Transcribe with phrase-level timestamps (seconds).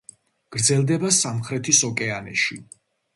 [0.55, 2.59] გრძელდება სამხრეთის ოკეანეში.